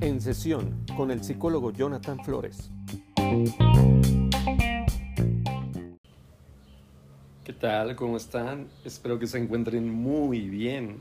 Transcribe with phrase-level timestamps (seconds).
[0.00, 2.70] En sesión con el psicólogo Jonathan Flores.
[7.44, 7.96] ¿Qué tal?
[7.96, 8.68] ¿Cómo están?
[8.84, 10.98] Espero que se encuentren muy bien.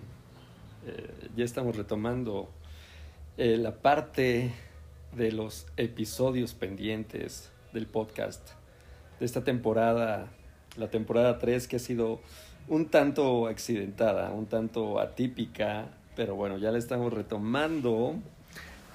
[0.88, 2.50] Eh, ya estamos retomando
[3.38, 4.54] eh, la parte
[5.12, 8.52] de los episodios pendientes del podcast
[9.20, 10.28] de esta temporada,
[10.78, 12.22] la temporada 3 que ha sido
[12.68, 18.16] un tanto accidentada, un tanto atípica, pero bueno, ya la estamos retomando.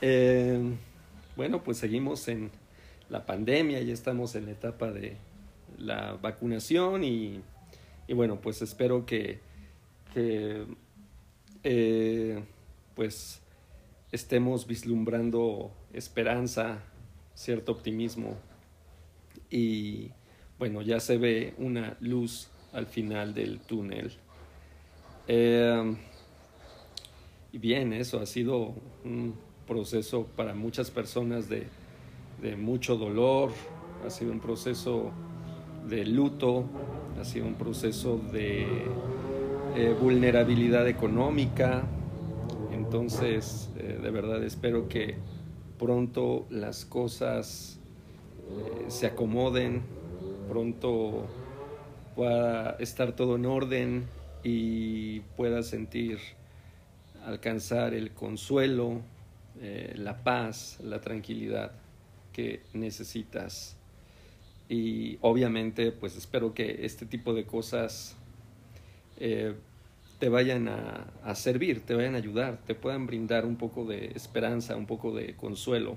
[0.01, 0.61] Eh,
[1.37, 2.51] bueno, pues seguimos en
[3.09, 5.17] la pandemia, ya estamos en la etapa de
[5.79, 7.43] la vacunación y,
[8.13, 9.41] bueno, pues espero que,
[10.13, 10.67] que
[11.63, 12.43] eh,
[12.95, 13.41] pues
[14.13, 16.79] estemos vislumbrando esperanza,
[17.35, 18.37] cierto optimismo
[19.51, 20.11] y
[20.59, 24.13] bueno, ya se ve una luz al final del túnel.
[25.27, 25.97] Eh,
[27.53, 29.35] y bien, eso ha sido un
[29.67, 31.67] proceso para muchas personas de,
[32.57, 33.51] mucho dolor,
[34.07, 35.11] ha sido un proceso
[35.89, 36.65] de luto,
[37.21, 38.67] ha sido un proceso de
[39.77, 41.83] eh, vulnerabilidad económica.
[42.73, 45.17] Entonces, eh, de verdad espero que
[45.79, 47.79] pronto las cosas
[48.89, 49.83] se acomoden,
[50.49, 51.27] pronto
[52.21, 54.05] pueda estar todo en orden
[54.45, 56.19] y pueda sentir,
[57.25, 59.01] alcanzar el consuelo,
[59.63, 61.73] eh, la paz, la tranquilidad
[62.35, 63.75] que necesitas.
[64.69, 68.19] Y obviamente, pues espero que este tipo de cosas
[69.17, 69.55] eh,
[70.19, 74.13] te vayan a, a, servir, te vayan a ayudar, te puedan brindar un poco de
[74.15, 75.97] esperanza, un poco de consuelo.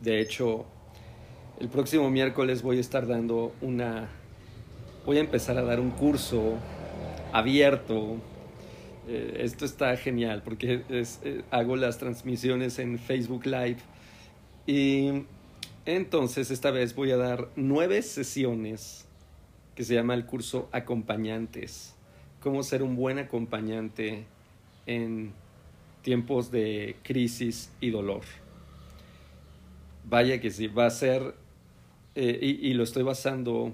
[0.00, 0.66] De hecho,
[1.60, 4.10] el próximo miércoles voy a estar dando una,
[5.04, 6.58] voy a empezar a dar un curso
[7.32, 8.16] abierto.
[9.08, 13.78] Eh, esto está genial porque eh, hago las transmisiones en Facebook Live
[14.66, 15.24] y
[15.86, 19.06] entonces esta vez voy a dar nueve sesiones
[19.74, 21.94] que se llama el curso Acompañantes.
[22.40, 24.24] Cómo ser un buen acompañante
[24.86, 25.32] en
[26.02, 28.22] tiempos de crisis y dolor.
[30.04, 31.34] Vaya que sí, va a ser,
[32.14, 33.72] eh, y, lo estoy basando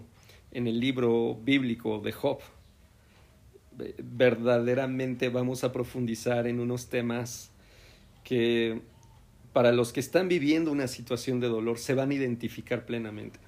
[0.52, 2.38] en el libro bíblico de Job.
[3.98, 7.50] Verdaderamente vamos a profundizar en unos temas
[8.24, 8.80] que
[9.52, 13.38] para los que están viviendo una situación de dolor se van a identificar plenamente.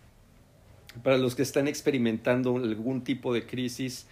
[1.02, 4.06] Para los que están experimentando algún tipo de crisis,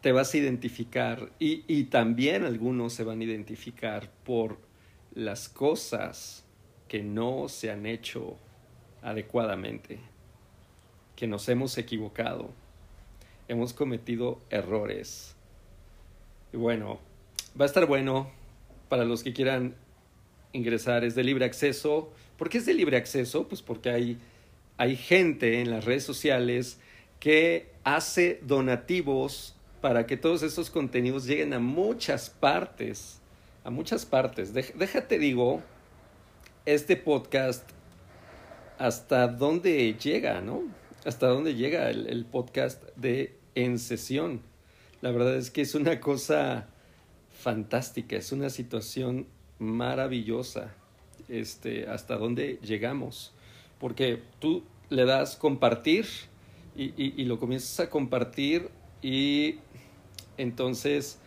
[0.00, 4.58] te vas a identificar y, y también algunos se van a identificar por
[5.14, 6.44] las cosas
[6.88, 8.36] que no se han hecho
[9.02, 9.98] adecuadamente,
[11.20, 12.48] que nos hemos equivocado,
[13.46, 15.36] hemos cometido errores.
[16.50, 16.98] Y bueno,
[17.60, 18.30] va a estar bueno
[18.88, 19.74] para los que quieran
[20.54, 22.10] ingresar, es de libre acceso.
[22.38, 23.46] ¿Por qué es de libre acceso?
[23.46, 24.18] Pues porque hay,
[24.78, 26.80] hay gente en las redes sociales
[27.18, 33.20] que hace donativos para que todos estos contenidos lleguen a muchas partes,
[33.62, 34.54] a muchas partes.
[34.54, 35.60] déjate digo,
[36.64, 37.68] este podcast,
[38.78, 40.79] hasta dónde llega, ¿no?
[41.04, 44.42] Hasta dónde llega el, podcast de En Sesión.
[45.00, 46.68] La verdad es que es una cosa
[47.32, 49.26] fantástica, es una situación
[49.58, 50.74] maravillosa,
[51.30, 53.32] este, hasta dónde llegamos.
[53.78, 56.04] Porque tú le das compartir
[56.76, 58.68] y, lo comienzas a compartir
[59.00, 59.56] y
[60.36, 61.18] entonces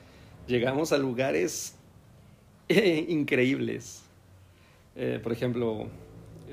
[0.46, 1.74] llegamos a lugares
[2.70, 4.04] increíbles.
[4.96, 5.88] Eh, por ejemplo,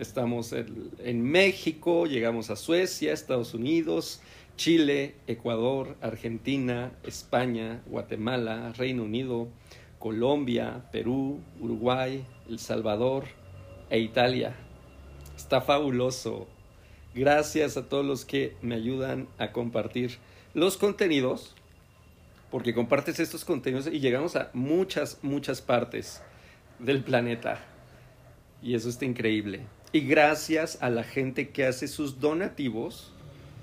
[0.01, 4.21] estamos en, México, llegamos a Suecia, Estados Unidos,
[4.57, 9.49] Chile, Ecuador, Argentina, España, Guatemala, Reino Unido,
[9.99, 13.25] Colombia, Perú, Uruguay, El Salvador
[13.91, 14.57] e Italia.
[15.37, 16.49] Está fabuloso.
[17.15, 20.19] Gracias a todos los que me ayudan a compartir
[20.55, 21.55] los contenidos
[22.51, 26.23] porque compartes estos contenidos y llegamos a muchas, muchas partes
[26.79, 27.61] del planeta.
[28.63, 29.61] Y eso está increíble.
[29.93, 33.13] Y gracias a la gente que hace sus donativos,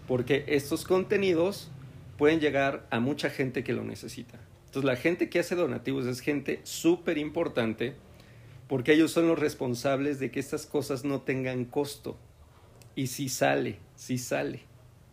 [0.08, 1.70] porque estos contenidos
[2.18, 4.40] pueden llegar a mucha gente que lo necesita.
[4.66, 7.96] Entonces la gente que hace donativos es gente súper importante
[8.68, 12.18] porque ellos son los responsables de que estas cosas no tengan costo.
[12.96, 14.62] Y si sale, si sale,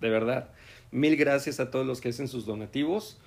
[0.01, 0.51] de verdad.
[0.91, 3.19] Mil gracias a todos los que hacen sus donativos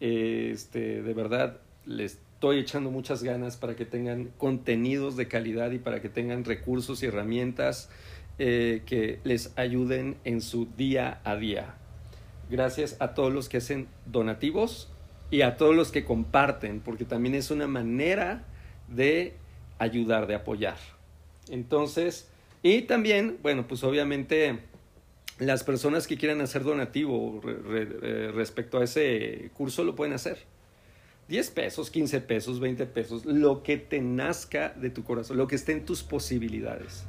[0.00, 5.78] este, de verdad, les estoy echando muchas ganas para que tengan contenidos de calidad y
[5.78, 7.88] para que tengan recursos y herramientas
[8.38, 11.76] eh, que les ayuden en su día a día.
[12.50, 14.92] Gracias a todos los que hacen donativos
[15.30, 18.44] y a todos los que comparten, porque también es una manera
[18.86, 19.32] de
[19.78, 20.76] ayudar, de apoyar.
[21.48, 22.28] Entonces,
[22.62, 24.58] y también, bueno, pues obviamente
[25.38, 30.54] las personas que quieran hacer donativo eh, respecto a ese curso lo pueden hacer.
[31.28, 35.56] 10 pesos, 15 pesos, 20 pesos, lo que te nazca de tu corazón, lo que
[35.56, 37.04] esté en tus posibilidades.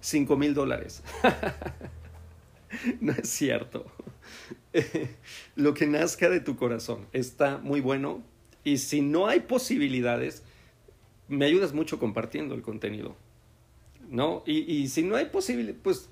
[0.00, 1.02] 5 mil dólares.
[3.00, 3.86] no es cierto.
[5.56, 8.22] lo que nazca de tu corazón está muy bueno
[8.64, 10.42] y si no hay posibilidades,
[11.28, 13.16] me ayudas mucho compartiendo el contenido.
[14.10, 14.42] ¿No?
[14.46, 16.10] Y, y si no hay posibilidades, pues,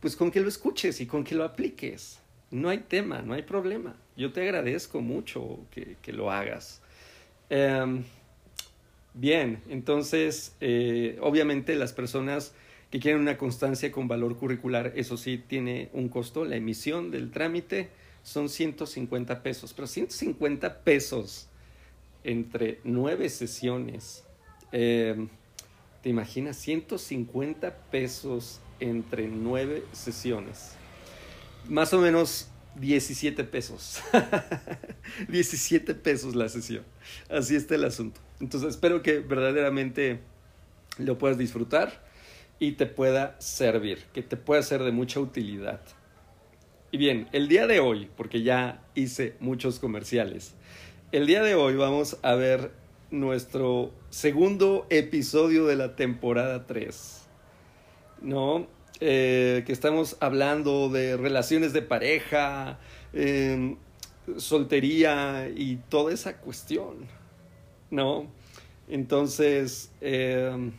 [0.00, 2.20] pues con que lo escuches y con que lo apliques.
[2.50, 3.96] No hay tema, no hay problema.
[4.18, 6.82] Yo te agradezco mucho que, que lo hagas.
[7.48, 8.02] Em,
[9.14, 12.52] bien, entonces, eh, obviamente las personas
[12.90, 16.44] que quieren una constancia con valor curricular, eso sí tiene un costo.
[16.44, 17.90] La emisión del trámite
[18.24, 21.48] son 150 pesos, pero 150 pesos
[22.24, 24.24] entre nueve sesiones.
[24.72, 25.28] Em,
[26.02, 26.56] ¿Te imaginas?
[26.56, 30.76] 150 pesos entre nueve sesiones
[31.68, 34.00] más o menos 17 pesos.
[35.28, 36.84] 17 pesos la sesión.
[37.30, 38.20] Así está el asunto.
[38.40, 40.20] Entonces espero que verdaderamente
[40.98, 42.06] lo puedas disfrutar
[42.58, 45.80] y te pueda servir, que te pueda ser de mucha utilidad.
[46.90, 50.54] Y bien, el día de hoy, porque ya hice muchos comerciales,
[51.12, 52.72] el día de hoy vamos a ver
[53.10, 57.22] nuestro segundo episodio de la temporada 3.
[58.22, 58.66] ¿No?
[59.00, 62.80] Eh, que estamos hablando de relaciones de pareja,
[63.12, 63.76] em,
[64.38, 67.06] soltería y toda esa cuestión,
[67.90, 68.26] ¿no?
[68.88, 70.72] Entonces, em,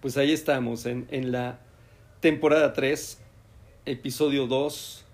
[0.00, 1.58] pues ahí estamos en, en la
[2.20, 3.18] temporada 3,
[3.86, 5.04] episodio 2.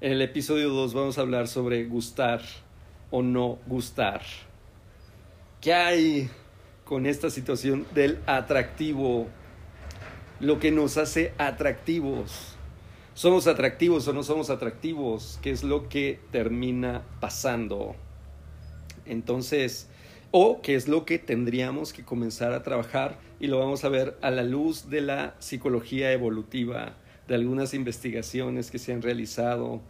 [0.00, 2.42] En el episodio 2 vamos a hablar sobre gustar
[3.10, 4.22] o no gustar.
[5.60, 6.30] ¿Qué hay
[6.84, 9.28] con esta situación del atractivo?
[10.40, 12.56] Lo que nos hace atractivos.
[13.14, 15.38] ¿Somos atractivos o no somos atractivos?
[15.40, 17.94] ¿Qué es lo que termina pasando?
[19.06, 19.88] Entonces,
[20.32, 24.16] o qué es lo que tendríamos que comenzar a trabajar y lo vamos a ver
[24.20, 26.96] a la luz de la psicología evolutiva,
[27.28, 29.80] de algunas investigaciones que se han realizado,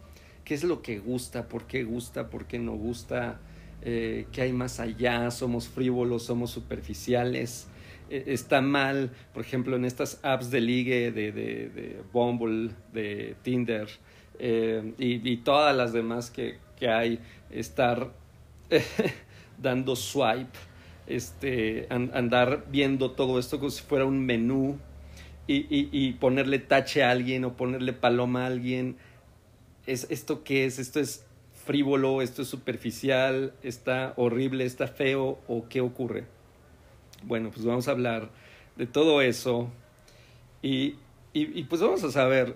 [0.43, 3.39] qué es lo que gusta, por qué gusta, por qué no gusta,
[3.81, 7.67] eh, qué hay más allá, somos frívolos, somos superficiales,
[8.09, 13.87] está mal, por ejemplo, en estas apps de ligue de, de, de Bumble, de Tinder
[14.39, 17.19] eh, y, y, todas las demás que, que hay,
[17.49, 18.11] estar
[19.61, 20.57] dando swipe,
[21.07, 24.77] este, andar viendo todo esto como si fuera un menú
[25.47, 28.97] y, y, y, ponerle tache a alguien o ponerle paloma a alguien.
[29.85, 30.79] ¿Es, ¿Esto qué es?
[30.79, 31.25] ¿Esto es
[31.65, 32.21] frívolo?
[32.21, 33.53] ¿Esto es superficial?
[33.61, 34.65] ¿Está horrible?
[34.65, 35.39] ¿Está feo?
[35.47, 36.34] ¿O qué ocurre?
[37.23, 38.29] Bueno, pues vamos a hablar
[38.75, 39.69] de todo eso
[40.61, 40.95] y,
[41.33, 42.55] y, pues vamos a saber,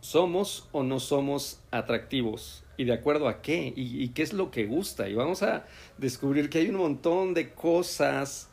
[0.00, 2.64] ¿somos o no somos atractivos?
[2.76, 3.72] ¿Y de acuerdo a qué?
[3.76, 5.08] ¿Y, qué es lo que gusta?
[5.08, 5.64] Y vamos a
[5.96, 8.48] descubrir que hay un montón de cosas.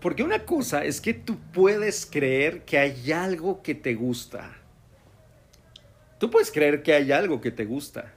[0.00, 4.56] Porque una cosa es que tú puedes creer que hay algo que te gusta.
[6.18, 8.14] Tú puedes creer que hay algo que te gusta.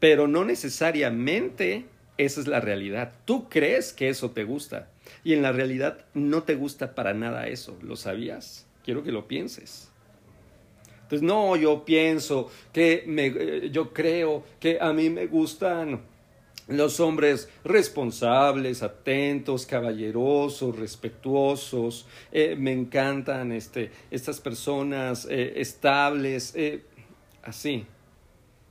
[0.00, 1.86] Pero no necesariamente
[2.16, 3.12] esa es la realidad.
[3.24, 4.88] Tú crees que eso te gusta
[5.24, 7.76] y en la realidad no te gusta para nada eso.
[7.82, 8.66] ¿Lo sabías?
[8.84, 9.90] Quiero que lo pienses.
[11.02, 16.00] Entonces, no, yo pienso que me, eh, yo creo que a mí me gustan
[16.66, 22.06] los hombres responsables, atentos, caballerosos, respetuosos.
[22.32, 26.54] Eh, me encantan este, estas personas eh, estables,
[27.42, 27.86] así.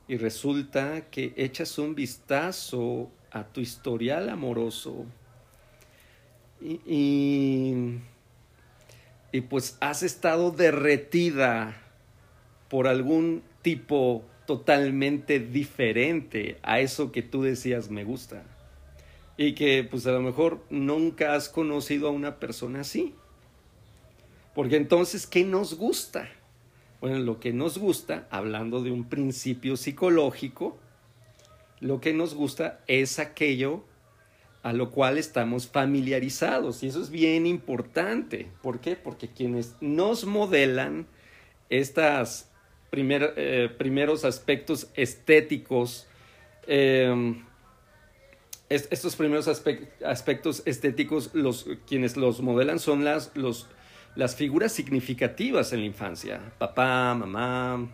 [0.08, 5.06] Y resulta que echas un vistazo a tu historial amoroso
[6.62, 8.00] y,
[9.32, 11.76] y, pues has estado derretida
[12.70, 18.44] por algún tipo totalmente diferente a eso que tú decías me gusta.
[19.36, 23.14] Y que pues a lo mejor nunca has conocido a una persona así.
[24.54, 26.30] Porque entonces, ¿qué nos gusta?
[27.02, 30.78] Bueno, lo que nos gusta, hablando de un principio psicológico,
[31.84, 33.84] lo que nos gusta es aquello
[34.64, 36.82] a lo cual estamos familiarizados.
[36.82, 38.48] Y eso es bien importante.
[38.62, 38.96] ¿Por qué?
[38.96, 41.06] Porque quienes nos modelan
[41.70, 42.48] estos
[42.94, 46.08] eh, primeros aspectos estéticos,
[46.68, 47.44] em,
[48.70, 53.34] estos primeros aspectos estéticos, los, quienes los modelan son las,
[54.38, 56.54] figuras significativas en la infancia.
[56.58, 57.90] Papá, mamá,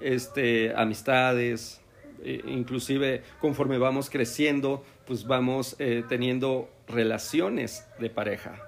[0.00, 1.80] este, amistades,
[2.24, 8.66] inclusive conforme vamos creciendo, pues vamos eh, teniendo relaciones de pareja.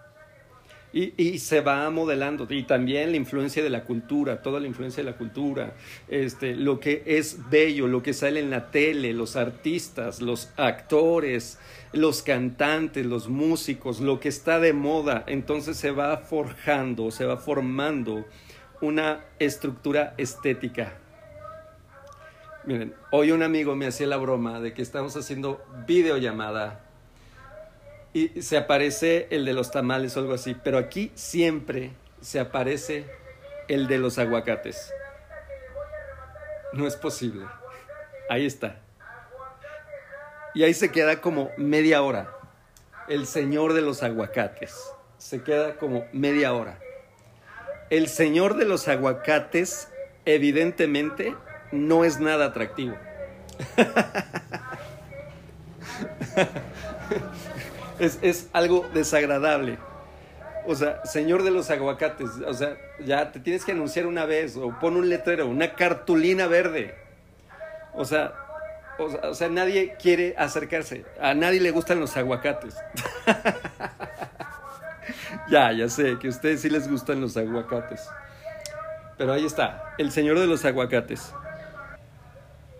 [0.94, 2.46] Y, y, se va modelando.
[2.50, 5.74] Y también la influencia de la cultura, toda la influencia de la cultura,
[6.08, 11.58] este, lo que es bello, lo que sale en la tele, los artistas, los actores,
[11.94, 15.24] los cantantes, los músicos, lo que está de moda.
[15.26, 18.26] Entonces se va forjando, se va formando
[18.82, 21.01] una estructura estética.
[22.64, 26.80] Miren, hoy un amigo me hacía la broma de que estamos haciendo videollamada
[28.12, 31.90] y se aparece el de los tamales o algo así, pero aquí siempre
[32.20, 33.04] se aparece
[33.66, 34.92] el de los aguacates.
[36.72, 37.46] No es posible.
[38.30, 38.76] Ahí está.
[40.54, 42.30] Y ahí se queda como media hora.
[43.08, 44.72] El señor de los aguacates.
[45.18, 46.78] Se queda como media hora.
[47.90, 49.88] El señor de los aguacates
[50.26, 51.34] evidentemente
[51.72, 52.94] no es nada atractivo.
[57.98, 59.78] es, algo desagradable.
[60.66, 64.56] O sea, señor de los aguacates, o sea, ya te tienes que anunciar una vez,
[64.56, 66.94] o pon un letrero, una cartulina verde.
[67.94, 68.32] O sea,
[68.98, 71.04] o sea, nadie quiere acercarse.
[71.20, 72.76] A nadie le gustan los aguacates.
[75.50, 78.08] ya, ya sé que a ustedes sí les gustan los aguacates.
[79.18, 81.34] Pero ahí está, el señor de los aguacates.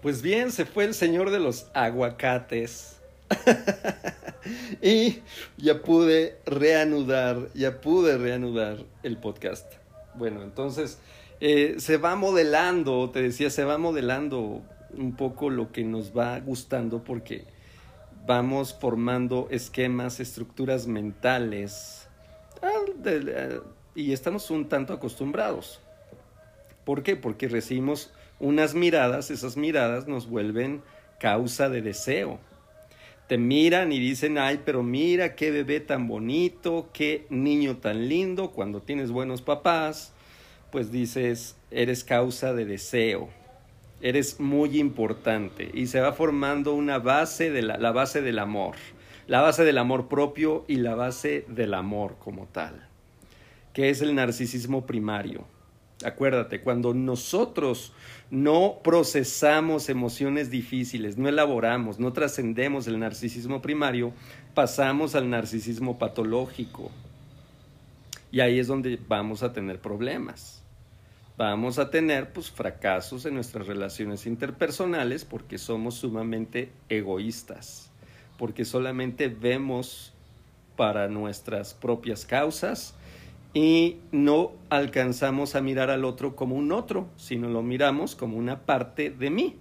[0.03, 2.97] Pues bien, se fue el señor de los aguacates.
[4.83, 5.21] y
[5.57, 9.73] ya pude reanudar, ya pude reanudar el podcast.
[10.17, 10.99] Bueno, entonces
[11.41, 16.41] eh, se va modelando, te decía, se va modelando un poco lo que nos va
[16.41, 17.45] gustando porque
[18.27, 22.09] vamos formando esquemas, estructuras mentales
[22.61, 22.71] ah,
[23.05, 23.61] eh,
[23.95, 25.81] y estamos un tanto acostumbrados.
[26.85, 27.15] ¿Por qué?
[27.15, 28.11] Porque recibimos
[28.43, 30.83] unas miradas, esas miradas nos vuelven
[31.19, 32.39] causa de deseo
[33.33, 38.51] te miran y dicen, ay, pero mira qué bebé tan bonito, qué niño tan lindo.
[38.51, 40.13] Cuando tienes buenos papás,
[40.71, 43.31] pues dices, eres causa de deseo,
[44.03, 48.77] eres muy importante y se va formando una base de la, la base del amor,
[49.27, 52.87] la base del amor propio y la base del amor como tal,
[53.73, 55.47] que es el narcisismo primario.
[56.05, 57.93] Acuérdate, cuando nosotros
[58.31, 64.13] no procesamos emociones difíciles, no elaboramos, no trascendemos el narcisismo primario,
[64.55, 66.91] pasamos al narcisismo patológico.
[68.31, 70.63] Y ahí es donde vamos a tener problemas.
[71.37, 77.91] Vamos a tener pues fracasos en nuestras relaciones interpersonales porque somos sumamente egoístas,
[78.39, 80.13] porque solamente vemos
[80.77, 82.95] para nuestras propias causas,
[83.55, 88.61] y no alcanzamos a mirar al otro como un otro, sino lo miramos como una
[88.61, 89.57] parte de mí,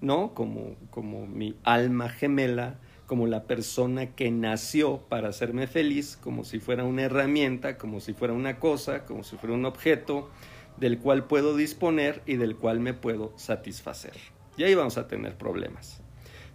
[0.00, 0.32] ¿no?
[0.34, 6.60] Como, como mi alma gemela, como la persona que nació para hacerme feliz, como si
[6.60, 10.30] fuera una herramienta, como si fuera una cosa, como si fuera un objeto
[10.76, 14.16] del cual puedo disponer y del cual me puedo satisfacer.
[14.56, 16.00] Y ahí vamos a tener problemas.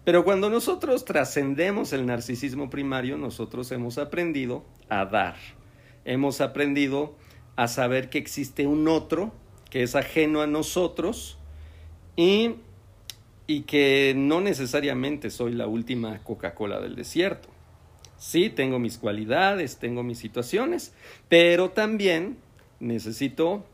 [0.04, 5.36] Pero cuando nosotros trascendemos el narcisismo primario, nosotros hemos aprendido a dar
[6.06, 7.16] hemos aprendido
[7.56, 9.34] a saber que existe un otro
[9.70, 11.38] que es ajeno a nosotros
[12.16, 12.56] y,
[13.48, 17.50] y que no necesariamente soy la última Coca-Cola del desierto.
[18.18, 20.94] Sí, tengo mis cualidades, tengo mis situaciones,
[21.28, 22.38] pero también
[22.80, 23.66] necesito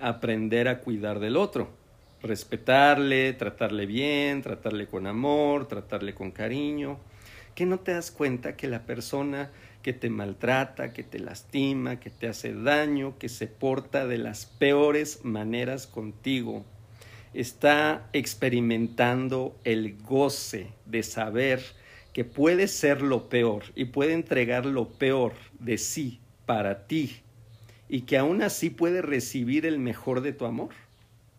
[0.00, 1.68] aprender a cuidar del otro,
[2.22, 6.98] respetarle, tratarle bien, tratarle con amor, tratarle con cariño.
[7.54, 9.50] Que no te das cuenta que la persona
[9.82, 14.46] que te maltrata, que te lastima, que te hace daño, que se porta de las
[14.46, 16.64] peores maneras contigo.
[17.32, 21.62] Está experimentando el goce de saber
[22.12, 27.16] que puede ser lo peor y puede entregar lo peor de sí para ti
[27.88, 30.70] y que aún así puede recibir el mejor de tu amor.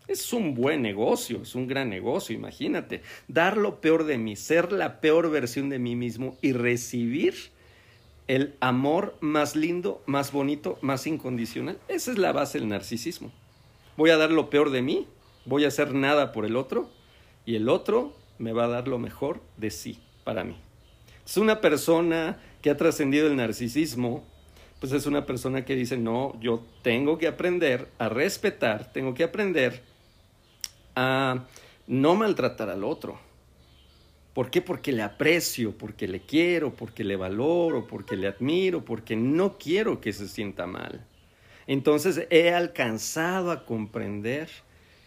[0.08, 3.02] Es un buen negocio, es un gran negocio, imagínate.
[3.28, 7.34] Dar lo peor de mí, ser la peor versión de mí mismo y recibir
[8.28, 11.78] el amor más lindo, más bonito, más incondicional.
[11.88, 13.32] Esa es la base del narcisismo.
[13.96, 15.06] Voy a dar lo peor de mí,
[15.44, 16.88] voy a hacer nada por el otro
[17.44, 20.56] y el otro me va a dar lo mejor de sí para mí.
[21.26, 24.24] Es una persona que ha trascendido el narcisismo,
[24.80, 29.24] pues es una persona que dice, no, yo tengo que aprender a respetar, tengo que
[29.24, 29.82] aprender
[30.96, 31.44] a
[31.86, 33.18] no maltratar al otro
[34.34, 34.62] ¿Por qué?
[34.62, 40.00] Porque le aprecio, porque le quiero, porque le valoro, porque le admiro, porque no quiero
[40.00, 41.04] que se sienta mal.
[41.66, 44.48] Entonces he alcanzado a comprender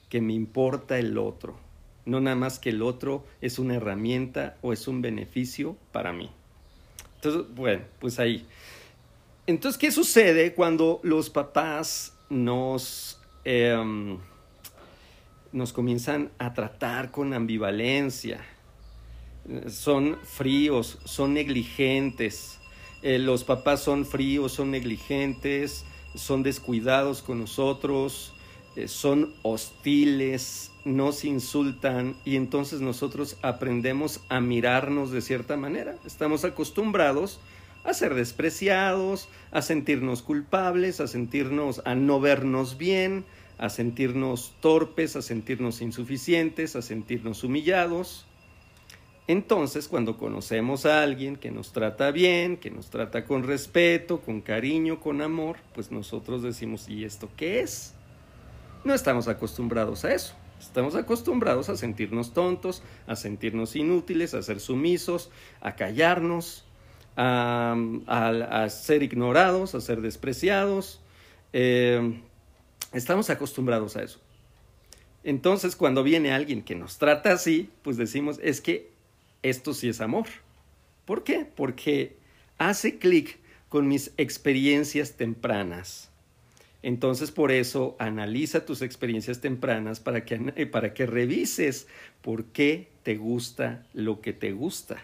[0.09, 1.57] que me importa el otro,
[2.05, 6.29] no nada más que el otro es una herramienta o es un beneficio para mí.
[7.15, 8.45] Entonces, bueno, pues ahí.
[9.47, 14.19] Entonces, ¿qué sucede cuando los papás nos, em,
[15.51, 18.45] nos comienzan a tratar con ambivalencia?
[19.67, 22.59] Son fríos, son negligentes.
[23.03, 25.85] Eh, los papás son fríos, son negligentes,
[26.15, 28.33] son descuidados con nosotros,
[28.75, 35.95] eh, son hostiles, nos insultan y entonces nosotros aprendemos a mirarnos de cierta manera.
[36.05, 37.39] Estamos acostumbrados
[37.83, 43.25] a ser despreciados, a sentirnos culpables, a sentirnos, a no vernos bien,
[43.57, 48.25] a sentirnos torpes, a sentirnos insuficientes, a sentirnos humillados.
[49.27, 54.41] Entonces, cuando conocemos a alguien que nos trata bien, que nos trata con respeto, con
[54.41, 57.93] cariño, con amor, pues nosotros decimos, ¿y esto qué es?
[58.83, 60.35] No estamos acostumbrados a eso.
[60.59, 66.65] Estamos acostumbrados a sentirnos tontos, a sentirnos inútiles, a ser sumisos, a callarnos,
[67.17, 71.01] a, ser ignorados, a ser despreciados.
[71.51, 72.21] Eh,
[72.93, 74.19] estamos acostumbrados a eso.
[75.23, 78.94] Entonces, cuando viene alguien que nos trata así, pues decimos, es que
[79.49, 80.27] esto sí es amor.
[81.05, 81.45] ¿Por qué?
[81.45, 82.17] Porque
[82.57, 83.37] hace clic
[83.69, 86.09] con mis experiencias tempranas.
[86.81, 91.87] Entonces, por eso, analiza tus experiencias tempranas para que, para que revises
[92.21, 95.01] por qué te gusta lo que te gusta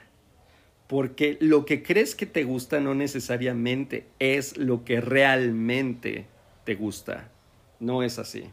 [0.92, 6.26] porque lo que crees que te gusta no necesariamente es lo que realmente
[6.66, 7.32] te gusta.
[7.80, 8.44] No es así.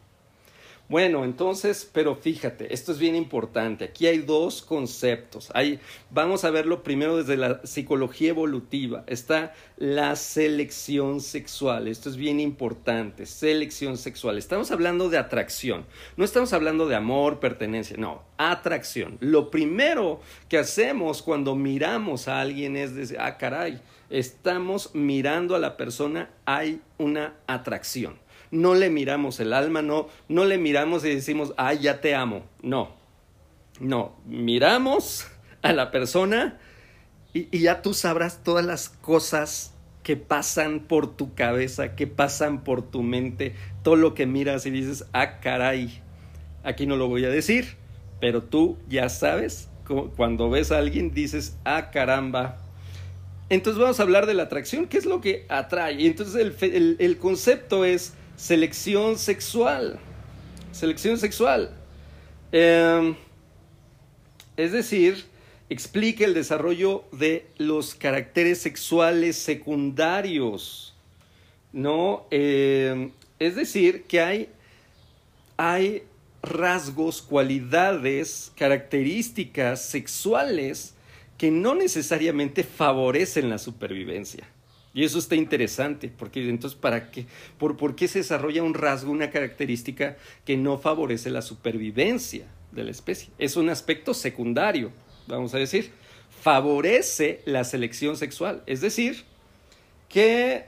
[0.88, 3.84] Bueno, entonces, pero fíjate, esto es bien importante.
[3.84, 5.50] Aquí hay dos conceptos.
[5.52, 9.04] Hay, vamos a verlo primero desde la psicología evolutiva.
[9.06, 11.88] Está la selección sexual.
[11.88, 13.26] Esto es bien importante.
[13.26, 14.38] Selección sexual.
[14.38, 15.84] Estamos hablando de atracción.
[16.16, 17.98] No estamos hablando de amor, pertenencia.
[17.98, 19.18] No, atracción.
[19.20, 23.78] Lo primero que hacemos cuando miramos a alguien es decir, ah, caray,
[24.08, 30.44] estamos mirando a la persona, hay una atracción no le miramos el alma, no, no
[30.44, 32.44] le miramos y decimos, ay, ya te amo.
[32.62, 32.90] No,
[33.80, 35.26] no, miramos
[35.62, 36.58] a la persona
[37.32, 42.82] y, ya tú sabrás todas las cosas que pasan por tu cabeza, que pasan por
[42.82, 46.00] tu mente, todo lo que miras y dices, ah, caray,
[46.64, 47.76] aquí no lo voy a decir,
[48.20, 49.68] pero tú ya sabes,
[50.16, 52.58] cuando ves a alguien dices, ah, caramba.
[53.50, 56.06] Entonces vamos a hablar de la atracción, ¿qué es lo que atrae?
[56.06, 59.98] Entonces el, el concepto es selección sexual.
[60.70, 61.70] Selección sexual.
[62.52, 63.16] Em,
[64.56, 65.24] es decir,
[65.68, 70.94] explica el desarrollo de los caracteres sexuales secundarios.
[71.72, 72.26] ¿No?
[72.30, 74.48] Em, es decir, que hay,
[75.56, 76.04] hay
[76.40, 80.94] rasgos, cualidades, características sexuales
[81.36, 84.46] que no necesariamente favorecen la supervivencia.
[84.94, 87.26] Y eso está interesante, porque entonces, ¿para qué?
[87.58, 92.84] ¿Por, ¿Por qué se desarrolla un rasgo, una característica que no favorece la supervivencia de
[92.84, 93.28] la especie?
[93.38, 94.90] Es un aspecto secundario,
[95.26, 95.90] vamos a decir.
[96.40, 98.62] Favorece la selección sexual.
[98.66, 99.24] Es decir,
[100.08, 100.64] que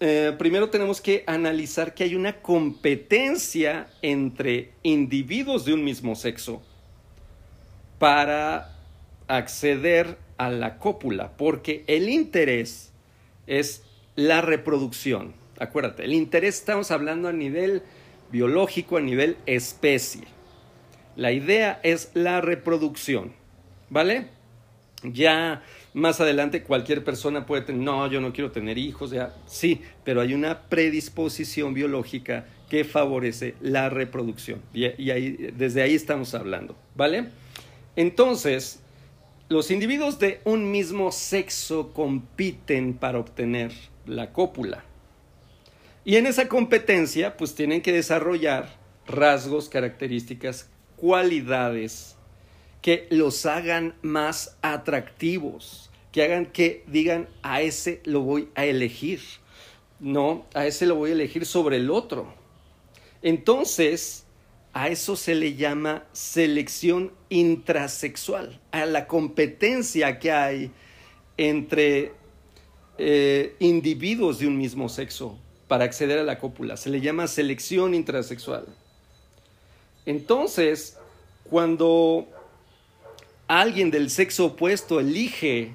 [0.00, 6.62] eh, primero tenemos que analizar que hay una competencia entre individuos de un mismo sexo
[7.98, 8.78] para
[9.28, 12.89] acceder a la cópula, porque el interés
[13.50, 13.82] es
[14.16, 15.34] la reproducción.
[15.58, 17.82] Acuérdate, el interés estamos hablando a nivel
[18.32, 20.22] biológico, a nivel especie.
[21.16, 23.32] La idea es la reproducción,
[23.90, 24.28] ¿vale?
[25.02, 29.82] Ya más adelante cualquier persona puede tener, no, yo no quiero tener hijos, ya, sí,
[30.04, 34.62] pero hay una predisposición biológica que favorece la reproducción.
[34.72, 34.88] Y,
[35.52, 37.28] desde ahí estamos hablando, ¿vale?
[37.96, 38.79] Entonces,
[39.50, 43.72] los individuos de un mismo sexo compiten para obtener
[44.06, 44.84] la cópula.
[46.04, 52.14] Y en esa competencia, pues tienen que desarrollar rasgos, características, cualidades
[52.80, 59.20] que los hagan más atractivos, que hagan que digan, a ese lo voy a elegir,
[59.98, 62.32] no, a ese lo voy a elegir sobre el otro.
[63.20, 64.26] Entonces,
[64.72, 70.70] a eso se le llama selección intrasexual, a la competencia que hay
[71.36, 72.12] entre
[72.98, 76.76] eh, individuos de un mismo sexo para acceder a la cópula.
[76.76, 78.66] Se le llama selección intrasexual.
[80.06, 80.96] Entonces,
[81.44, 82.28] cuando
[83.48, 85.74] alguien del sexo opuesto elige,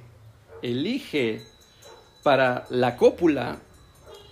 [0.61, 1.41] elige
[2.23, 3.59] para la cópula,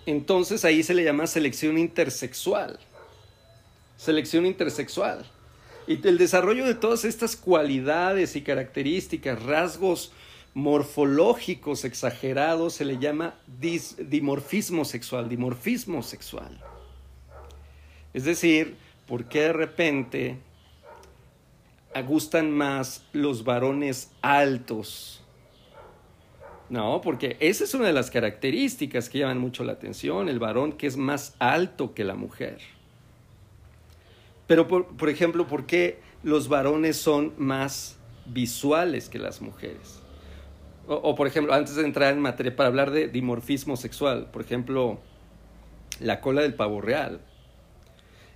[0.06, 2.80] entonces ahí se le llama selección intersexual
[3.98, 5.26] selección intersexual.
[5.88, 10.12] Y el desarrollo de todas estas cualidades y características, rasgos
[10.54, 16.58] morfológicos exagerados, se le llama dimorfismo sexual, dimorfismo sexual.
[18.14, 18.76] Es decir,
[19.08, 20.38] ¿por qué de repente
[22.08, 25.22] gustan más los varones altos?
[26.70, 30.74] No, porque esa es una de las características que llaman mucho la atención, el varón
[30.74, 32.60] que es más alto que la mujer.
[34.48, 40.02] Pero, por, ejemplo, ¿por qué los varones son más visuales que las mujeres?
[40.86, 45.00] O, por ejemplo, antes de entrar en materia, para hablar de dimorfismo sexual, por ejemplo,
[46.02, 47.22] la cola del pavo real.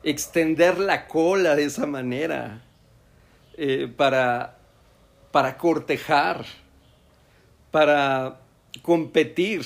[0.04, 2.64] Extender la cola de esa manera
[3.58, 4.60] eh, para,
[5.32, 6.46] para cortejar,
[7.70, 8.40] para
[8.82, 9.66] competir,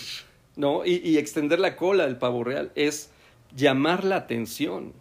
[0.55, 0.83] ¿no?
[0.85, 3.11] Y extender la cola del pavo real es
[3.55, 4.93] llamar la atención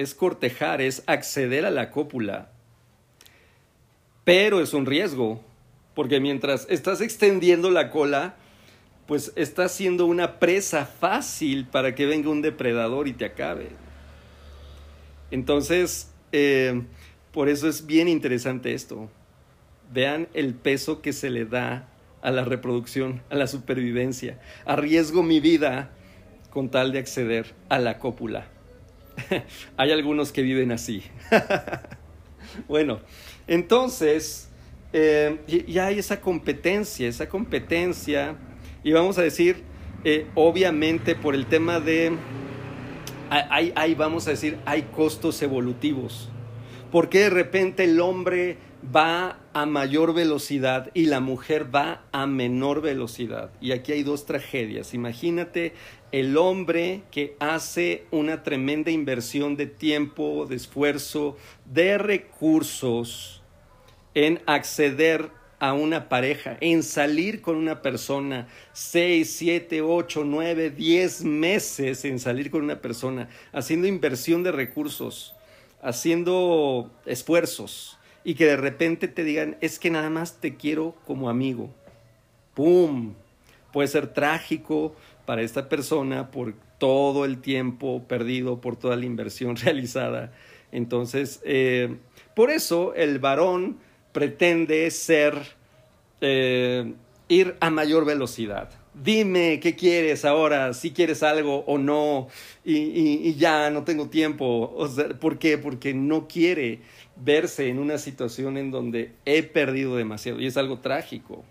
[0.00, 2.50] es cortejar, es acceder a la cópula.
[4.24, 5.42] Pero es un riesgo,
[5.94, 8.36] porque mientras estás extendiendo la cola,
[9.06, 13.68] pues estás siendo una presa fácil para que venga un depredador y te acabe.
[15.30, 16.82] Entonces, eh,
[17.32, 19.10] por eso es bien interesante esto.
[19.92, 21.88] Vean el peso que se le da
[22.22, 24.38] a la reproducción, a la supervivencia.
[24.64, 25.90] Arriesgo mi vida
[26.50, 28.46] con tal de acceder a la cópula.
[29.76, 31.02] Hay algunos que viven así.
[32.68, 33.00] bueno,
[33.46, 34.48] entonces,
[34.92, 38.36] eh, ya hay esa competencia, esa competencia,
[38.82, 39.62] y vamos a decir,
[40.04, 42.12] eh, obviamente por el tema de,
[43.30, 46.28] hay, vamos a decir, hay costos evolutivos.
[46.90, 52.26] ¿Por qué de repente el hombre va a mayor velocidad y la mujer va a
[52.26, 53.50] menor velocidad?
[53.60, 54.94] Y aquí hay dos tragedias.
[54.94, 55.74] Imagínate
[56.12, 63.42] el hombre que hace una tremenda inversión de tiempo, de esfuerzo, de recursos
[64.14, 71.22] en acceder a una pareja, en salir con una persona, seis, siete, ocho, nueve, diez
[71.22, 75.36] meses en salir con una persona, haciendo inversión de recursos,
[75.82, 81.28] haciendo esfuerzos, y que de repente te digan, es que nada más te quiero como
[81.28, 81.70] amigo.
[82.54, 83.14] ¡Pum!
[83.72, 84.94] Puede ser trágico,
[85.30, 90.32] para esta persona por todo el tiempo perdido, por toda la inversión realizada.
[90.72, 91.98] Entonces, eh,
[92.34, 93.78] por eso el varón
[94.10, 95.34] pretende ser,
[96.20, 96.94] eh,
[97.28, 98.70] ir a mayor velocidad.
[98.92, 102.26] Dime qué quieres ahora, si quieres algo o no,
[102.64, 104.76] y, ya no tengo tiempo.
[105.20, 105.58] ¿Por qué?
[105.58, 106.80] Porque no quiere
[107.22, 111.44] verse en una situación en donde he perdido demasiado y es algo trágico.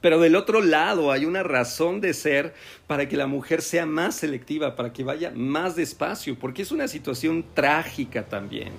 [0.00, 2.54] Pero del otro lado hay una razón de ser
[2.86, 6.88] para que la mujer sea más selectiva, para que vaya más despacio, porque es una
[6.88, 8.70] situación trágica también.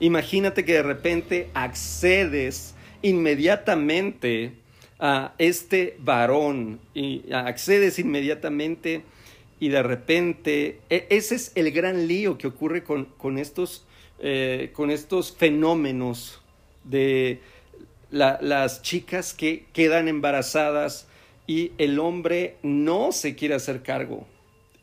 [0.00, 4.54] Imagínate que de repente accedes inmediatamente
[4.98, 9.02] a este varón y accedes inmediatamente
[9.58, 13.86] y de repente e, ese es el gran lío que ocurre con, con estos,
[14.20, 16.40] eh, con estos fenómenos
[16.84, 17.40] de
[18.10, 21.06] las chicas que quedan embarazadas
[21.46, 24.26] y el hombre no se quiere hacer cargo.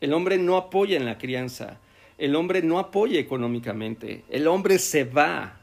[0.00, 1.78] El hombre no apoya en la crianza.
[2.18, 4.24] El hombre no apoya económicamente.
[4.28, 5.60] El hombre se va.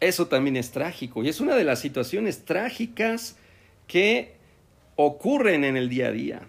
[0.00, 3.36] Eso también es trágico y es una de las situaciones trágicas
[3.86, 4.36] que
[4.96, 6.42] ocurren en el día a día.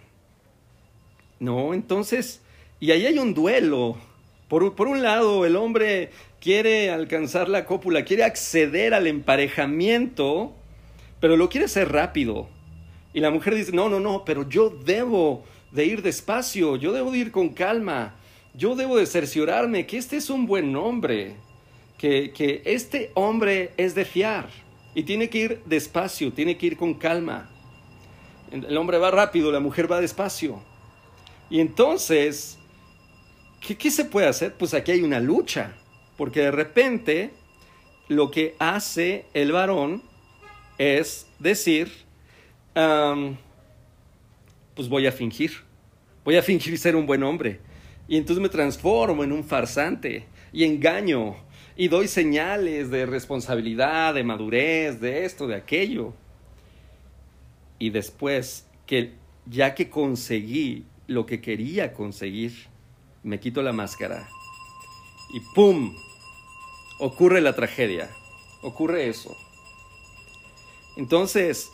[1.39, 2.41] No, entonces,
[2.79, 3.97] y ahí hay un duelo.
[4.49, 6.09] Por, por un lado, el hombre
[6.41, 10.53] quiere alcanzar la cópula, quiere acceder al emparejamiento,
[11.19, 12.47] pero lo quiere hacer rápido.
[13.13, 17.11] Y la mujer dice, no, no, no, pero yo debo de ir despacio, yo debo
[17.11, 18.15] de ir con calma,
[18.53, 21.35] yo debo de cerciorarme que este es un buen hombre,
[21.97, 24.49] que, que este hombre es de fiar
[24.95, 27.49] y tiene que ir despacio, tiene que ir con calma.
[28.51, 30.59] El hombre va rápido, la mujer va despacio.
[31.49, 32.58] Y entonces,
[33.59, 34.55] ¿qué, qué se puede hacer?
[34.55, 35.75] Pues aquí hay una lucha.
[36.17, 37.31] Porque de repente
[38.07, 40.03] lo que hace el varón
[40.77, 41.91] es decir,
[42.73, 43.27] pues
[44.87, 45.51] voy a fingir,
[46.23, 47.59] voy a fingir ser un buen hombre.
[48.07, 51.35] Y entonces me transformo en un farsante y engaño
[51.75, 56.13] y doy señales de responsabilidad, de madurez, de esto, de aquello.
[57.77, 59.13] Y después que
[59.45, 62.68] ya que conseguí lo que quería conseguir,
[63.23, 64.29] me quito la máscara
[65.31, 65.95] y ¡pum!
[66.99, 68.09] ocurre la tragedia,
[68.61, 69.35] ocurre eso.
[70.97, 71.71] Entonces,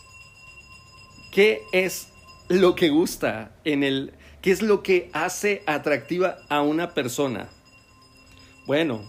[1.31, 2.09] ¿qué es
[2.47, 7.49] lo que gusta en el, qué es lo que hace atractiva a una persona?
[8.67, 9.03] Bueno,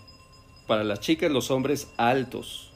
[0.67, 2.73] para las chicas, los hombres altos.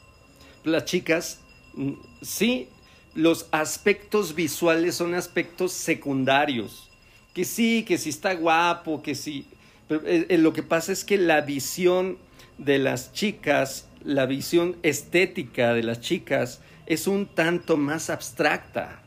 [0.63, 1.39] Las chicas,
[1.73, 2.69] mm, sí,
[3.15, 6.89] los aspectos visuales son aspectos secundarios.
[7.33, 9.47] Que sí, que sí está guapo, que sí.
[9.91, 12.17] Eh, eh, lo que pasa es que la visión
[12.57, 19.01] de las chicas, la visión estética de las chicas es un tanto más abstracta.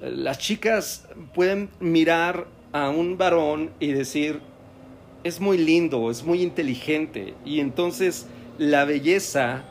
[0.00, 4.40] Las chicas pueden mirar a un varón y decir,
[5.24, 8.26] es muy lindo, es muy inteligente, y entonces
[8.58, 9.64] la belleza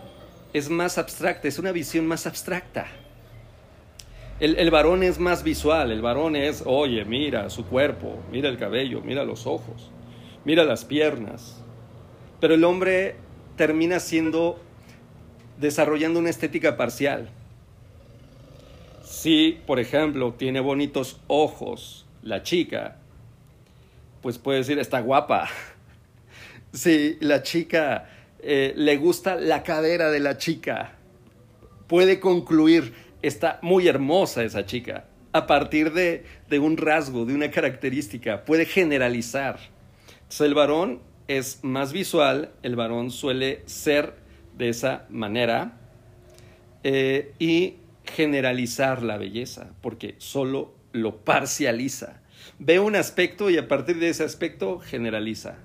[0.53, 2.87] es más abstracta, es una visión más abstracta.
[4.39, 8.57] El, el, varón es más visual, el varón es, oye, mira su cuerpo, mira el
[8.57, 9.89] cabello, mira los ojos,
[10.45, 11.63] mira las piernas.
[12.39, 13.15] Pero el hombre
[13.55, 14.59] termina siendo,
[15.59, 17.29] desarrollando una estética parcial.
[19.03, 22.97] Si, por ejemplo, tiene bonitos ojos la chica,
[24.21, 25.49] pues puede decir, está guapa.
[26.73, 30.95] Si la chica eh, le gusta la cadera de la chica,
[31.87, 37.51] puede concluir, está muy hermosa esa chica, a partir de, de un rasgo, de una
[37.51, 39.59] característica, puede generalizar.
[40.13, 44.13] Entonces el varón es más visual, el varón suele ser
[44.57, 45.77] de esa manera
[46.83, 47.75] eh, y
[48.05, 52.21] generalizar la belleza, porque solo lo parcializa.
[52.59, 55.57] Ve un aspecto y a partir de ese aspecto generaliza.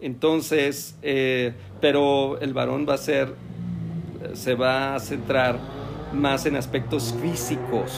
[0.00, 3.34] Entonces, eh, pero el varón va a ser,
[4.34, 5.58] se va a centrar
[6.14, 7.92] más en aspectos físicos.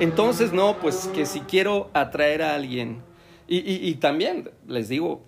[0.00, 3.02] Entonces, no, pues que si quiero atraer a alguien,
[3.46, 5.22] y, también les digo,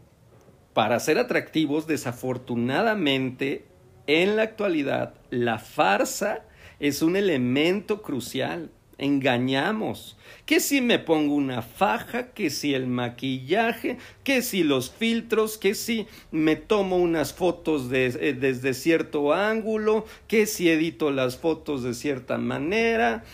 [0.72, 3.66] para ser atractivos, desafortunadamente,
[4.06, 6.44] en la actualidad, la farsa
[6.80, 8.70] es un elemento crucial.
[8.98, 10.16] Engañamos.
[10.46, 15.74] Que si me pongo una faja, que si el maquillaje, que si los filtros, que
[15.74, 21.94] si me tomo unas fotos eh, desde cierto ángulo, que si edito las fotos de
[21.94, 23.24] cierta manera,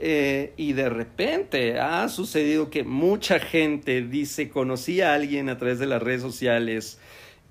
[0.00, 5.80] eh, y de repente ha sucedido que mucha gente dice, conocí a alguien a través
[5.80, 6.98] de las redes sociales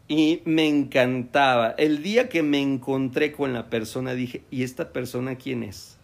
[0.07, 1.71] y me encantaba.
[1.77, 5.96] El día que me encontré con la persona dije, ¿y esta persona quién es?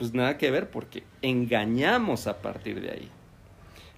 [0.00, 3.08] Pues nada que ver porque engañamos a partir de ahí.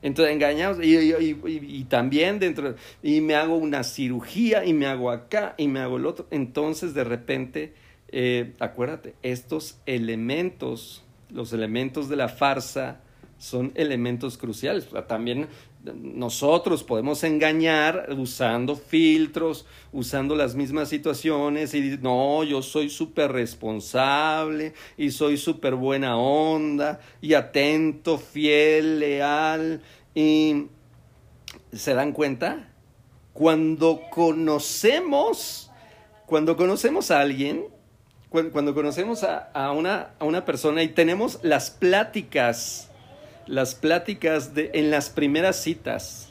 [0.02, 5.68] Entonces engañamos y, también dentro, y me hago una cirugía y me hago acá y
[5.68, 6.26] me hago el otro.
[6.30, 7.72] Entonces de repente,
[8.08, 13.00] eh, acuérdate, estos elementos los elementos de la farsa
[13.38, 14.88] son elementos cruciales.
[15.08, 15.48] También
[15.84, 24.74] nosotros podemos engañar usando filtros, usando las mismas situaciones y no, yo soy súper responsable
[24.96, 29.82] y soy súper buena onda y atento, fiel, leal
[30.14, 30.66] y
[31.72, 32.68] ¿se dan cuenta?
[33.32, 35.70] Cuando conocemos,
[36.26, 37.66] cuando conocemos a alguien,
[38.28, 42.88] cuando, conocemos a, una, a una persona y tenemos las pláticas,
[43.52, 46.30] las pláticas de, en las primeras citas,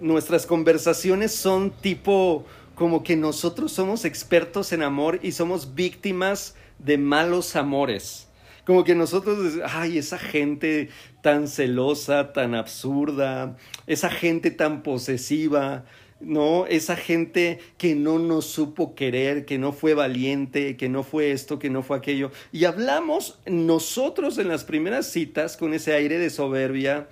[0.00, 6.96] nuestras conversaciones son tipo como que nosotros somos expertos en amor y somos víctimas de
[6.96, 8.28] malos amores.
[8.64, 10.88] Como que nosotros, ay, esa gente
[11.20, 15.84] tan celosa, tan absurda, esa gente tan posesiva,
[16.26, 16.66] ¿no?
[16.66, 21.58] Esa gente que no nos supo querer, que no fue valiente, que no fue esto,
[21.58, 22.30] que no fue aquello.
[22.52, 27.08] Y hablamos nosotros en las primeras citas con ese aire de soberbia,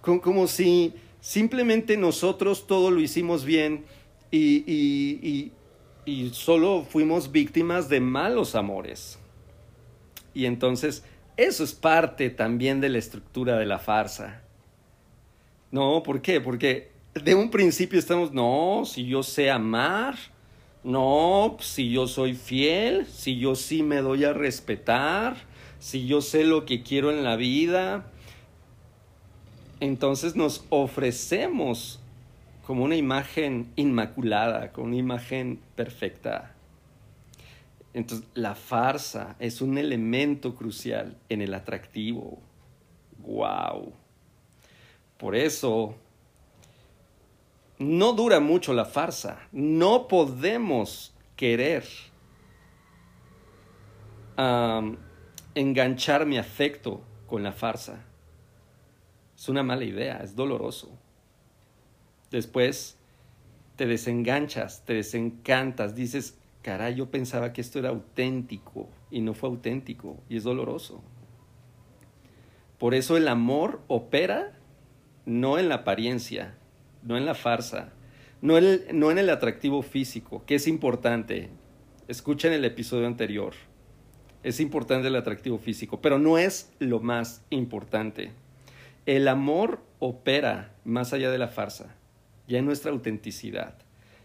[0.00, 3.84] como si simplemente nosotros todo lo hicimos bien
[4.30, 5.52] y, y,
[6.04, 9.18] y solo fuimos víctimas de malos amores.
[10.34, 11.04] Y entonces
[11.36, 14.42] eso es parte también de la estructura de la farsa.
[15.70, 16.40] No, ¿por qué?
[16.40, 20.16] Porque de un principio estamos, no, si yo sé amar,
[20.84, 25.36] no, si yo soy fiel, si yo sí me doy a respetar,
[25.78, 28.10] si yo sé lo que quiero en la vida,
[29.80, 32.00] entonces nos ofrecemos
[32.66, 36.54] como una imagen inmaculada, como una imagen perfecta.
[37.94, 42.38] Entonces, la farsa es un elemento crucial en el atractivo.
[43.18, 43.92] ¡Wow!
[45.16, 45.96] Por eso
[47.78, 49.38] no dura mucho la farsa.
[49.52, 51.84] No podemos querer
[55.54, 58.04] enganchar mi afecto con la farsa.
[59.36, 60.90] Es una mala idea, es doloroso.
[62.30, 62.98] Después
[63.76, 69.48] te desenganchas, te desencantas, dices, caray, yo pensaba que esto era auténtico y no fue
[69.48, 71.00] auténtico y es doloroso.
[72.78, 74.58] Por eso el amor opera
[75.26, 76.57] no en la apariencia,
[77.02, 77.92] no en la farsa,
[78.40, 81.50] No, en el atractivo físico, que es importante.
[82.06, 83.54] Escuchen el episodio anterior.
[84.44, 88.30] Es importante el atractivo físico, pero no es lo más importante.
[89.06, 91.96] El amor opera más allá de la farsa,
[92.46, 93.74] ya en nuestra autenticidad,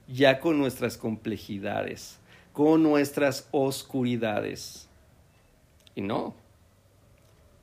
[0.07, 2.19] ya con nuestras complejidades,
[2.51, 4.87] con nuestras oscuridades.
[5.95, 6.35] Y no,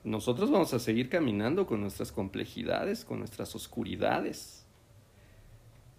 [0.03, 4.60] nosotros vamos a seguir caminando con nuestras complejidades, con nuestras oscuridades.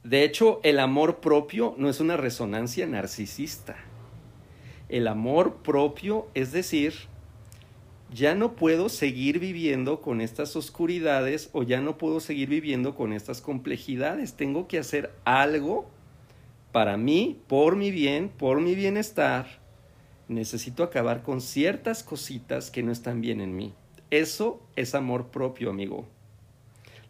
[0.04, 3.76] De hecho, el amor propio no es una resonancia narcisista.
[4.88, 6.94] El amor propio es decir,
[8.12, 13.12] ya no puedo seguir viviendo con estas oscuridades o ya no puedo seguir viviendo con
[13.12, 14.34] estas complejidades.
[14.34, 15.88] Tengo que hacer algo
[16.72, 19.60] para mí, por mi bien, por mi bienestar.
[20.26, 23.72] Necesito acabar con ciertas cositas que no están bien en mí.
[24.10, 26.06] Eso es amor propio, amigo.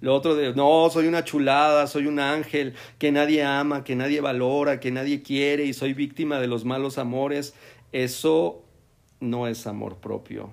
[0.02, 4.20] Lo otro de, no, soy una chulada, soy un ángel que nadie ama, que nadie
[4.20, 7.54] valora, que nadie quiere y soy víctima de los malos amores.
[7.92, 8.64] Eso
[9.20, 10.50] no es amor propio.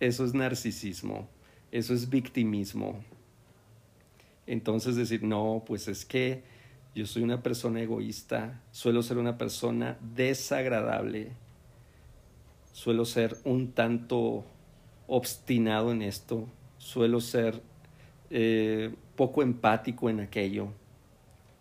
[0.00, 1.26] Eso es narcisismo,
[1.72, 3.02] eso es victimismo.
[4.46, 6.42] Entonces decir, no, pues es que
[6.94, 11.32] yo soy una persona egoísta, suelo ser una persona desagradable,
[12.74, 14.44] suelo ser un tanto
[15.06, 17.62] obstinado en esto, suelo ser
[18.30, 20.68] eh, poco empático en aquello.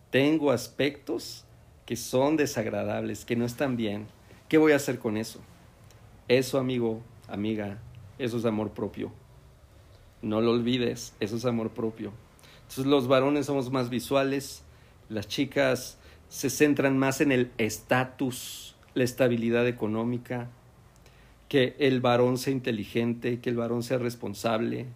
[0.09, 1.45] Tengo aspectos
[1.85, 4.07] que son desagradables, que no están bien.
[4.47, 5.39] ¿Qué voy a hacer con eso?
[6.27, 7.79] Eso, amigo, amiga,
[8.17, 9.11] eso es amor propio.
[10.21, 12.13] No lo olvides, eso es amor propio.
[12.61, 14.63] Entonces los varones somos más visuales,
[15.09, 15.97] las chicas
[16.29, 20.49] se centran más en el estatus, la estabilidad económica,
[21.49, 24.87] que el varón sea inteligente, que el varón sea responsable.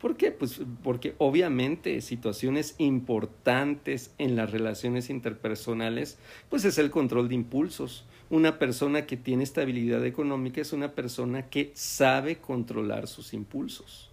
[0.00, 0.30] ¿Por qué?
[0.30, 8.04] Pues porque obviamente situaciones importantes en las relaciones interpersonales, pues es el control de impulsos
[8.30, 14.10] una persona que tiene estabilidad económica es una persona que sabe controlar sus impulsos.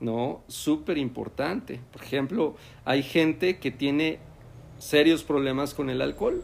[0.00, 0.42] ¿No?
[0.48, 1.80] Súper importante.
[1.92, 4.18] Por ejemplo, hay gente que tiene
[4.78, 6.42] serios problemas con el alcohol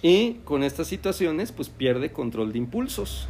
[0.00, 3.26] y con estas situaciones pues pierde control de impulsos.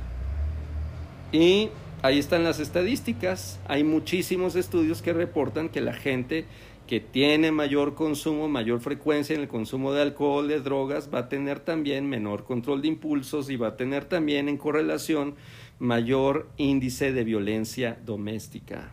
[1.33, 1.71] Y
[2.03, 3.59] ahí están las estadísticas.
[3.67, 6.47] Hay muchísimos estudios que reportan que la gente
[6.87, 11.29] que tiene mayor consumo, mayor frecuencia en el consumo de alcohol, de drogas, va a
[11.29, 15.37] tener también menor control de impulsos y va a tener también en correlación
[15.79, 18.93] mayor índice de violencia doméstica.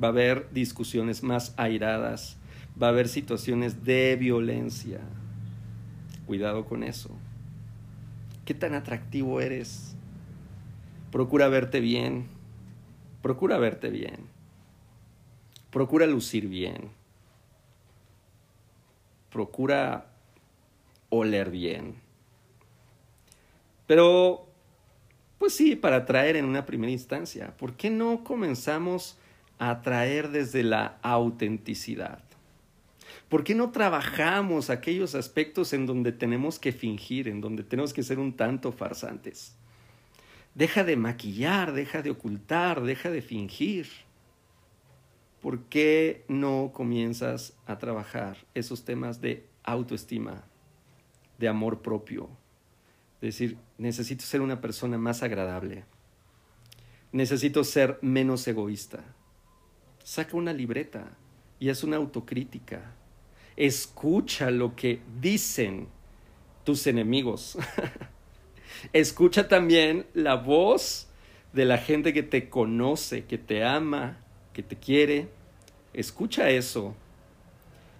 [0.00, 2.36] Va a haber discusiones más airadas,
[2.80, 5.00] va a haber situaciones de violencia.
[6.26, 7.10] Cuidado con eso.
[8.44, 9.93] ¿Qué tan atractivo eres?
[11.14, 12.26] Procura verte bien.
[13.22, 14.26] Procura verte bien.
[15.70, 16.90] Procura lucir bien.
[19.30, 20.10] Procura
[21.10, 21.94] oler bien.
[23.86, 24.48] Pero,
[25.38, 27.56] pues sí, para atraer en una primera instancia.
[27.58, 29.16] ¿Por qué no comenzamos
[29.60, 32.24] a atraer desde la autenticidad?
[33.28, 38.02] ¿Por qué no trabajamos aquellos aspectos en donde tenemos que fingir, en donde tenemos que
[38.02, 39.54] ser un tanto farsantes?
[40.54, 43.88] Deja de maquillar, deja de ocultar, deja de fingir.
[45.44, 50.42] ¿por qué no comienzas a trabajar esos temas de autoestima,
[51.38, 52.30] de amor propio?
[53.16, 55.84] Es decir, necesito ser una persona más agradable.
[57.12, 59.04] Necesito ser menos egoísta.
[60.02, 61.10] Saca una libreta
[61.60, 62.94] y haz una autocrítica.
[63.54, 65.88] Escucha lo que dicen
[66.64, 67.58] tus enemigos.
[68.92, 71.08] Escucha también la voz
[71.52, 74.18] de la gente que te conoce, que te ama,
[74.52, 75.28] que te quiere,
[75.92, 76.94] escucha eso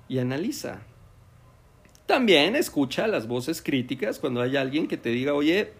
[0.09, 0.83] y analiza.
[2.07, 5.71] También escucha las voces críticas cuando hay alguien que te diga, oye,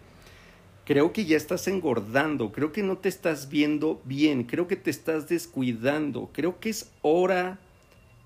[0.85, 4.89] creo que ya estás engordando, creo que no te estás viendo bien, creo que te
[4.89, 7.59] estás descuidando, creo que es hora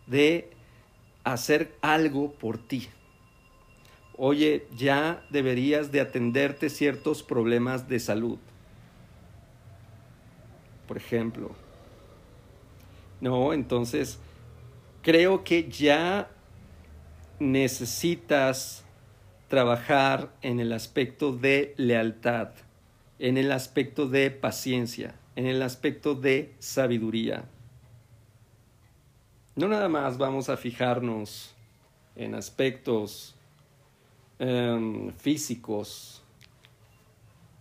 [0.07, 0.49] de
[1.23, 2.87] hacer algo por ti.
[4.21, 8.37] Oye, ya deberías de atenderte ciertos problemas de salud.
[10.89, 11.51] Por ejemplo,
[13.21, 13.53] ¿no?
[13.53, 14.19] Entonces,
[15.03, 16.29] creo que ya
[17.39, 18.83] necesitas
[19.47, 22.49] trabajar en el aspecto de lealtad,
[23.19, 27.45] en el aspecto de paciencia, en el aspecto de sabiduría.
[29.55, 31.55] No nada más vamos a fijarnos
[32.17, 33.37] en aspectos
[34.39, 36.23] em, físicos,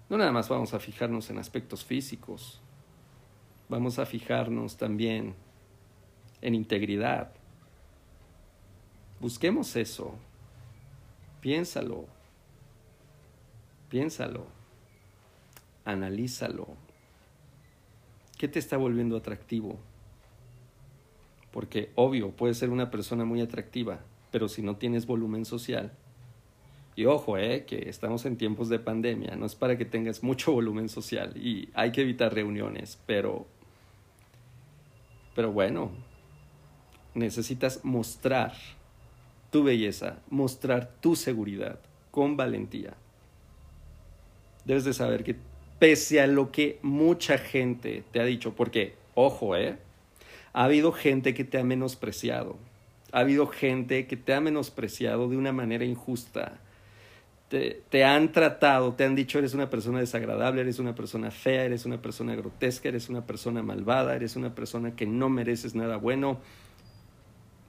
[0.08, 2.60] no nada más vamos a fijarnos en aspectos físicos,
[3.68, 5.34] vamos a fijarnos también
[6.40, 7.32] en integridad.
[9.20, 10.14] Busquemos eso.
[11.40, 12.06] Piénsalo.
[13.90, 14.46] Piénsalo.
[15.84, 16.68] Analízalo.
[18.38, 19.78] ¿Qué te está volviendo atractivo?
[21.50, 24.00] Porque obvio, puedes ser una persona muy atractiva,
[24.30, 25.92] pero si no tienes volumen social,
[26.98, 30.50] y ojo, eh, que estamos en tiempos de pandemia, no es para que tengas mucho
[30.50, 33.46] volumen social y hay que evitar reuniones, pero,
[35.32, 35.92] pero bueno,
[37.14, 38.52] necesitas mostrar
[39.52, 41.78] tu belleza, mostrar tu seguridad
[42.10, 42.94] con valentía.
[44.64, 45.36] Debes de saber que
[45.78, 49.78] pese a lo que mucha gente te ha dicho, porque, ojo, eh,
[50.52, 52.58] ha habido gente que te ha menospreciado,
[53.12, 56.58] ha habido gente que te ha menospreciado de una manera injusta
[57.48, 61.86] te, han tratado, te han dicho eres una persona desagradable, eres una persona fea, eres
[61.86, 66.40] una persona grotesca, eres una persona malvada, eres una persona que no mereces nada bueno.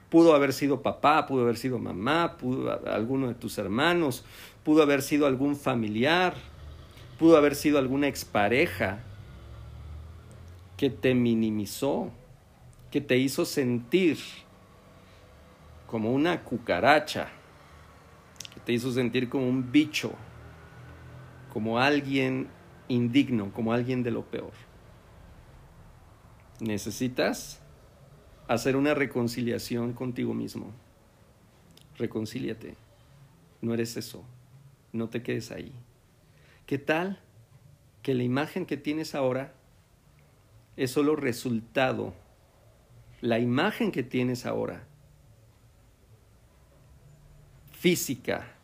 [0.10, 4.26] Pudo haber sido papá, pudo haber sido mamá, pudo alguno de tus hermanos,
[4.64, 6.34] pudo haber sido algún familiar,
[7.18, 9.00] pudo haber sido alguna expareja
[10.76, 12.12] que te minimizó,
[12.92, 14.18] que te hizo sentir
[15.88, 17.30] como una cucaracha
[18.70, 20.12] te hizo sentir como un bicho,
[21.52, 22.50] como alguien
[22.88, 24.52] indigno, como alguien de lo peor.
[26.60, 27.64] Necesitas
[28.48, 30.72] hacer una reconciliación contigo mismo.
[31.98, 32.76] Reconcíliate.
[33.60, 34.24] No eres eso.
[34.94, 35.74] No te quedes ahí.
[36.68, 37.20] ¿Qué tal
[38.04, 39.56] que la imagen que tienes ahora
[40.78, 42.14] es solo resultado?
[43.20, 44.84] La imagen que tienes ahora
[47.72, 48.58] física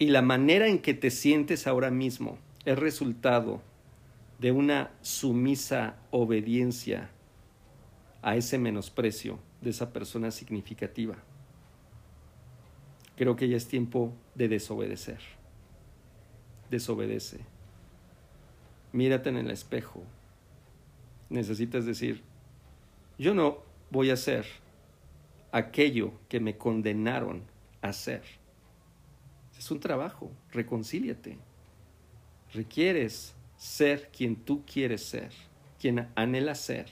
[0.00, 3.60] y la manera en que te sientes ahora mismo es resultado
[4.38, 7.10] de una sumisa obediencia
[8.22, 11.16] a ese menosprecio de esa persona significativa.
[13.14, 15.20] Creo que ya es tiempo de desobedecer.
[16.70, 17.40] Desobedece.
[18.92, 20.02] Mírate en el espejo.
[21.28, 22.22] Necesitas decir,
[23.18, 23.58] yo no
[23.90, 24.46] voy a hacer
[25.52, 27.42] aquello que me condenaron
[27.82, 28.39] hacer.
[29.60, 31.36] Es un trabajo, reconcíliate.
[32.54, 35.32] Requieres ser quien tú quieres ser,
[35.78, 36.86] quien anhela ser.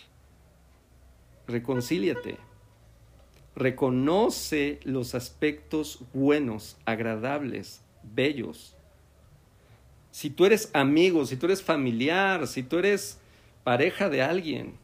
[1.46, 2.36] Reconcíliate.
[3.56, 8.76] Reconoce los aspectos buenos, agradables, bellos.
[10.10, 13.18] Si tú eres amigo, si tú eres familiar, si tú eres
[13.64, 14.74] pareja de alguien,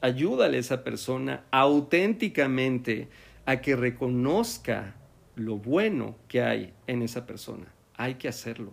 [0.00, 3.08] ayúdale a esa persona auténticamente
[3.44, 4.94] a que reconozca
[5.36, 7.66] lo bueno que hay en esa persona.
[7.96, 8.72] Hay que hacerlo.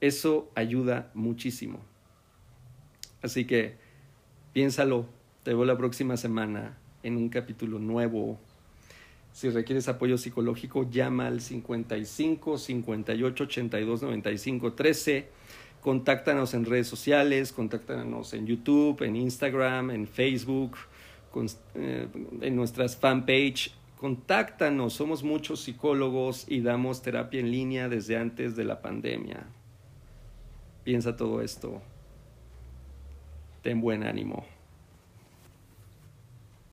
[0.00, 1.80] Eso ayuda muchísimo.
[3.22, 3.76] Así que
[4.52, 5.06] piénsalo.
[5.42, 8.38] Te veo la próxima semana en un capítulo nuevo.
[9.32, 15.28] Si requieres apoyo psicológico, llama al 55 58 82 95 13.
[15.80, 20.76] Contáctanos en redes sociales, contáctanos en YouTube, en Instagram, en Facebook,
[21.76, 22.08] eh,
[22.40, 28.62] en nuestras fanpage Contáctanos, somos muchos psicólogos y damos terapia en línea desde antes de
[28.62, 29.46] la pandemia.
[30.84, 31.82] Piensa todo esto.
[33.62, 34.46] Ten buen ánimo.